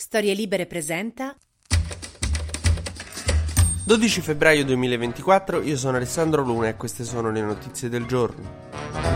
[0.00, 1.36] Storie Libere presenta
[3.84, 9.07] 12 febbraio 2024, io sono Alessandro Luna e queste sono le notizie del giorno.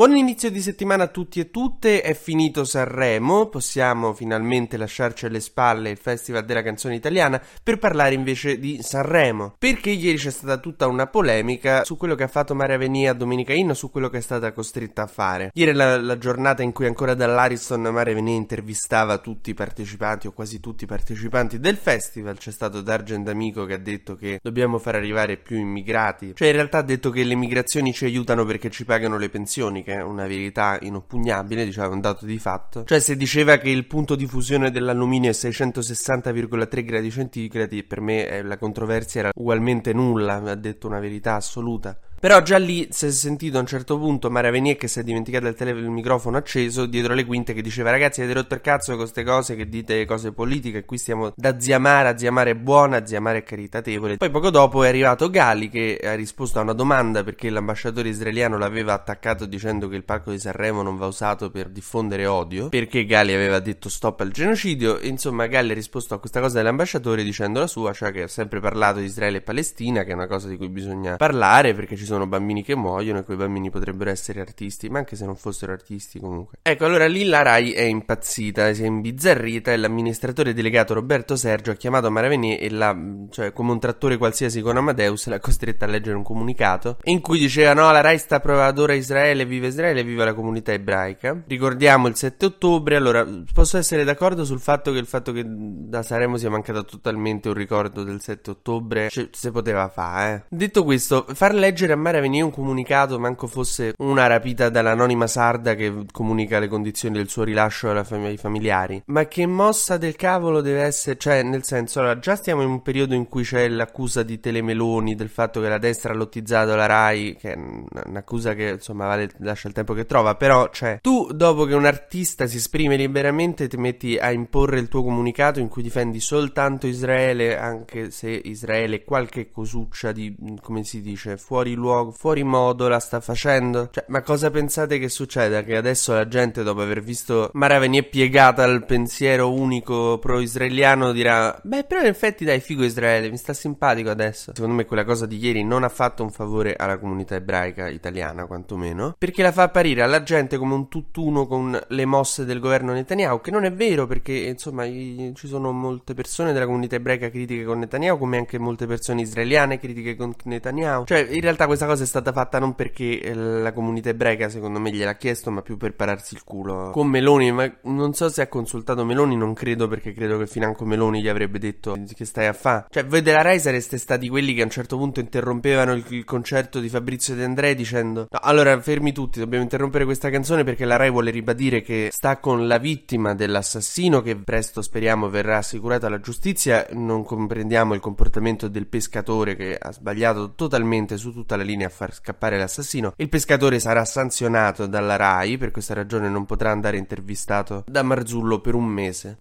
[0.00, 5.40] Buon inizio di settimana a tutti e tutte, è finito Sanremo, possiamo finalmente lasciarci alle
[5.40, 10.56] spalle il Festival della canzone italiana per parlare invece di Sanremo, perché ieri c'è stata
[10.56, 14.08] tutta una polemica su quello che ha fatto Maria Venia a Domenica Inno, su quello
[14.08, 15.50] che è stata costretta a fare.
[15.52, 20.32] Ieri la, la giornata in cui ancora dall'Ariston Maria Venia intervistava tutti i partecipanti o
[20.32, 24.78] quasi tutti i partecipanti del festival, c'è stato D'Argent Amico che ha detto che dobbiamo
[24.78, 28.70] far arrivare più immigrati, cioè in realtà ha detto che le migrazioni ci aiutano perché
[28.70, 32.84] ci pagano le pensioni, che è una verità inoppugnabile, diciamo un dato di fatto.
[32.84, 38.42] Cioè se diceva che il punto di fusione dell'alluminio è 660,3 gradi centigradi, per me
[38.42, 41.98] la controversia era ugualmente nulla, ha detto una verità assoluta.
[42.20, 45.02] Però già lì si è sentito a un certo punto Maria Venier che si è
[45.02, 48.60] dimenticata il, tele- il microfono acceso dietro le quinte che diceva ragazzi avete rotto il
[48.60, 52.50] cazzo con queste cose che dite cose politiche qui stiamo da zia Mara, zia Mara
[52.50, 54.18] è buona, zia Mara è caritatevole.
[54.18, 58.58] Poi poco dopo è arrivato Gali che ha risposto a una domanda perché l'ambasciatore israeliano
[58.58, 63.06] l'aveva attaccato dicendo che il palco di Sanremo non va usato per diffondere odio perché
[63.06, 67.60] Gali aveva detto stop al genocidio insomma Gali ha risposto a questa cosa dell'ambasciatore dicendo
[67.60, 70.48] la sua, cioè che ha sempre parlato di Israele e Palestina che è una cosa
[70.48, 74.40] di cui bisogna parlare perché ci sono bambini che muoiono e quei bambini potrebbero essere
[74.40, 76.58] artisti, ma anche se non fossero artisti comunque.
[76.62, 81.70] Ecco, allora lì la Rai è impazzita, si è imbizzarrita e l'amministratore delegato Roberto Sergio
[81.70, 82.96] ha chiamato Maravenier e l'ha,
[83.30, 87.38] cioè come un trattore qualsiasi con Amadeus, l'ha costretta a leggere un comunicato in cui
[87.38, 91.42] diceva no, la Rai sta provadora Israele, viva Israele, viva la comunità ebraica.
[91.46, 96.02] Ricordiamo il 7 ottobre, allora posso essere d'accordo sul fatto che il fatto che da
[96.02, 100.56] Saremo sia mancato totalmente un ricordo del 7 ottobre, cioè, si poteva fare, eh.
[100.56, 106.06] Detto questo, far leggere a Maravenier un comunicato, manco fosse una rapita dall'anonima sarda che
[106.10, 109.02] comunica le condizioni del suo rilascio fam- ai familiari.
[109.06, 111.18] Ma che mossa del cavolo deve essere?
[111.18, 115.14] Cioè, nel senso, allora, già stiamo in un periodo in cui c'è l'accusa di Telemeloni,
[115.14, 119.30] del fatto che la destra ha lottizzato la RAI, che è un'accusa che, insomma, vale,
[119.38, 123.68] lascia il tempo che trova, però, cioè, tu, dopo che un artista si esprime liberamente,
[123.68, 128.96] ti metti a imporre il tuo comunicato in cui difendi soltanto Israele, anche se Israele
[128.96, 133.88] è qualche cosuccia di, come si dice, fuori luogo, fuori modo la sta facendo?
[133.90, 135.62] Cioè, ma cosa pensate che succeda?
[135.62, 141.58] Che adesso la gente, dopo aver visto Maraveni è piegata al pensiero unico pro-israeliano, dirà:
[141.62, 144.52] Beh, però in effetti dai, figo Israele, mi sta simpatico adesso.
[144.54, 148.46] Secondo me quella cosa di ieri non ha fatto un favore alla comunità ebraica italiana,
[148.46, 152.92] quantomeno, perché la fa apparire alla gente come un tutt'uno con le mosse del governo
[152.92, 157.64] Netanyahu, che non è vero, perché insomma ci sono molte persone della comunità ebraica critiche
[157.64, 161.04] con Netanyahu, come anche molte persone israeliane critiche con Netanyahu.
[161.04, 164.78] Cioè, in realtà questa cosa è stata fatta non perché eh, la comunità ebraica secondo
[164.78, 167.52] me gliel'ha chiesto, ma più per pararsi il culo con Meloni.
[167.52, 171.28] Ma non so se ha consultato Meloni, non credo perché credo che financo Meloni gli
[171.28, 172.86] avrebbe detto che stai a fa.
[172.88, 176.24] Cioè, voi della Rai sareste stati quelli che a un certo punto interrompevano il, il
[176.24, 180.84] concerto di Fabrizio De André dicendo: No, allora fermi tutti, dobbiamo interrompere questa canzone perché
[180.84, 186.06] la Rai vuole ribadire che sta con la vittima dell'assassino che presto speriamo verrà assicurata
[186.06, 186.86] alla giustizia.
[186.92, 191.88] Non comprendiamo il comportamento del pescatore che ha sbagliato totalmente su tutta la linea a
[191.88, 193.12] far scappare l'assassino.
[193.16, 198.60] Il pescatore sarà sanzionato dalla RAI, per questa ragione non potrà andare intervistato da Marzullo
[198.60, 199.38] per un mese.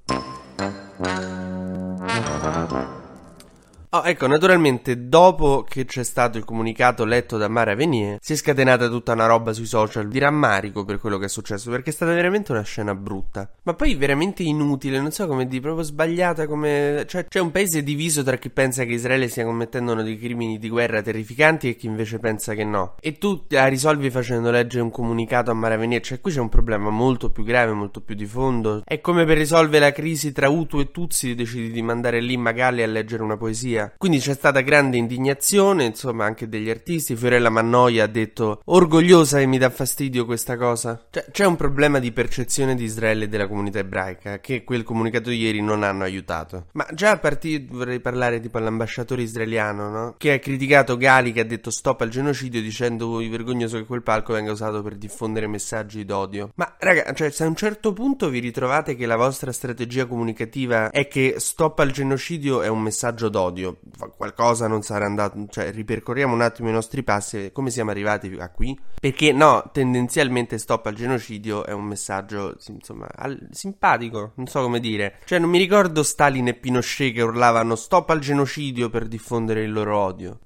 [3.91, 8.35] Oh, ecco, naturalmente dopo che c'è stato il comunicato letto da Mara Venier, si è
[8.35, 11.93] scatenata tutta una roba sui social di rammarico per quello che è successo, perché è
[11.93, 13.51] stata veramente una scena brutta.
[13.63, 17.03] Ma poi veramente inutile, non so come dire, proprio sbagliata come...
[17.07, 20.69] Cioè, c'è un paese diviso tra chi pensa che Israele stia commettendo dei crimini di
[20.69, 22.93] guerra terrificanti e chi invece pensa che no.
[22.99, 26.49] E tu la risolvi facendo leggere un comunicato a Mara Venier, cioè qui c'è un
[26.49, 28.83] problema molto più grave, molto più di fondo.
[28.85, 32.83] È come per risolvere la crisi tra Utu e Tutsi decidi di mandare lì Magali
[32.83, 37.15] a leggere una poesia quindi c'è stata grande indignazione, insomma, anche degli artisti.
[37.15, 41.05] Fiorella Mannoia ha detto orgogliosa e mi dà fastidio questa cosa.
[41.09, 45.31] Cioè, c'è un problema di percezione di Israele e della comunità ebraica che quel comunicato
[45.31, 46.67] ieri non hanno aiutato.
[46.73, 50.15] Ma già a partire vorrei parlare tipo all'ambasciatore israeliano, no?
[50.17, 54.33] Che ha criticato Gali che ha detto stop al genocidio dicendo vergognoso che quel palco
[54.33, 56.51] venga usato per diffondere messaggi d'odio.
[56.55, 60.89] Ma raga, cioè se a un certo punto vi ritrovate che la vostra strategia comunicativa
[60.89, 63.68] è che stop al genocidio è un messaggio d'odio
[64.15, 68.49] qualcosa non sarà andato, cioè ripercorriamo un attimo i nostri passi, come siamo arrivati a
[68.49, 68.77] qui?
[68.99, 74.79] Perché no, tendenzialmente stop al genocidio è un messaggio, insomma, al, simpatico, non so come
[74.79, 75.17] dire.
[75.25, 79.71] Cioè non mi ricordo Stalin e Pinochet che urlavano stop al genocidio per diffondere il
[79.71, 80.39] loro odio.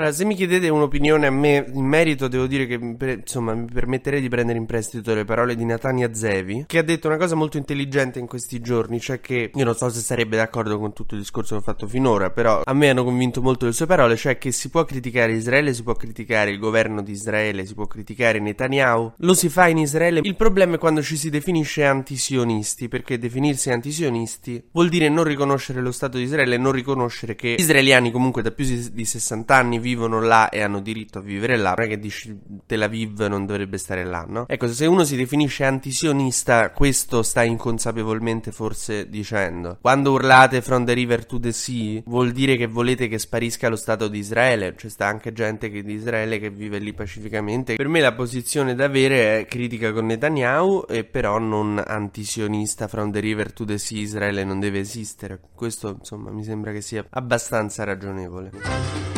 [0.00, 4.20] Allora, se mi chiedete un'opinione a me in merito, devo dire che insomma mi permetterei
[4.20, 7.56] di prendere in prestito le parole di Natania Zevi, che ha detto una cosa molto
[7.56, 11.20] intelligente in questi giorni, cioè che io non so se sarebbe d'accordo con tutto il
[11.22, 14.38] discorso che ho fatto finora, però a me hanno convinto molto le sue parole, cioè
[14.38, 18.38] che si può criticare Israele, si può criticare il governo di Israele, si può criticare
[18.38, 20.20] Netanyahu, lo si fa in Israele.
[20.22, 25.80] Il problema è quando ci si definisce antisionisti, perché definirsi antisionisti vuol dire non riconoscere
[25.80, 29.56] lo Stato di Israele e non riconoscere che gli israeliani comunque da più di 60
[29.56, 32.36] anni vivono là e hanno diritto a vivere là, non è che dici
[32.66, 34.46] Tel Aviv non dovrebbe stare là, no?
[34.46, 39.78] Ecco, se uno si definisce antisionista, questo sta inconsapevolmente forse dicendo.
[39.80, 43.76] Quando urlate from the river to the sea, vuol dire che volete che sparisca lo
[43.76, 47.76] Stato di Israele, c'è sta anche gente che, di Israele che vive lì pacificamente.
[47.76, 53.10] Per me la posizione da avere è critica con Netanyahu e però non antisionista from
[53.10, 55.40] the river to the sea, Israele non deve esistere.
[55.54, 59.17] Questo insomma mi sembra che sia abbastanza ragionevole.